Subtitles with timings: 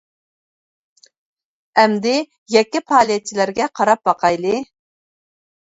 [1.81, 2.15] ئەمدى
[2.55, 4.61] يەككە پائالىيەتچىلەرگە قاراپ باقايلى.